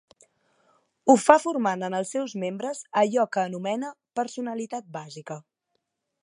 [1.13, 5.39] Ho fa formant en els seus membres allò que anomena "personalitat bàsica".